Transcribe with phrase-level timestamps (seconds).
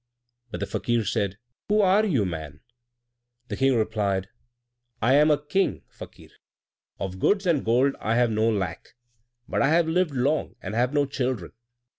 [0.49, 1.37] But the Fakir said,
[1.69, 2.61] "Who are you, man?"
[3.49, 4.29] The King replied,
[4.99, 6.31] "I am a King, Fakir.
[6.99, 8.95] Of goods and gold I have no lack,
[9.47, 11.51] but I have lived long and have no children.